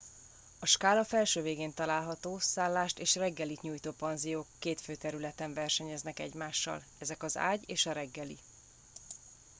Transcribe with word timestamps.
a 0.59 0.65
skála 0.65 1.03
felső 1.03 1.41
végén 1.41 1.73
található 1.73 2.39
szállást 2.39 2.99
és 2.99 3.15
reggelit 3.15 3.61
nyújtó 3.61 3.91
panziók 3.91 4.47
két 4.59 4.81
fő 4.81 4.95
területen 4.95 5.53
versenyeznek 5.53 6.19
egymással 6.19 6.83
ezek 6.99 7.23
az 7.23 7.37
ágy 7.37 7.63
és 7.65 7.85
a 7.85 7.91
reggeli 7.91 8.37